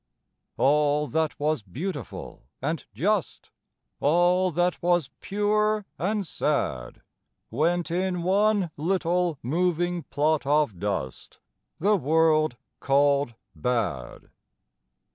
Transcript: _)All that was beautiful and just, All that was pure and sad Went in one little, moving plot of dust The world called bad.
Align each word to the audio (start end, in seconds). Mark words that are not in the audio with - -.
_)All 0.57 1.05
that 1.05 1.39
was 1.39 1.61
beautiful 1.61 2.47
and 2.59 2.85
just, 2.91 3.51
All 3.99 4.49
that 4.49 4.81
was 4.81 5.11
pure 5.19 5.85
and 5.99 6.25
sad 6.25 7.03
Went 7.51 7.91
in 7.91 8.23
one 8.23 8.71
little, 8.77 9.37
moving 9.43 10.01
plot 10.01 10.43
of 10.43 10.79
dust 10.79 11.39
The 11.77 11.97
world 11.97 12.57
called 12.79 13.35
bad. 13.55 14.31